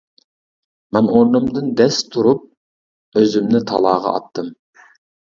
[0.95, 4.49] مەن ئورنۇمدىن دەس تۇرۇپ ئۆزۈمنى تالاغا ئاتتىم.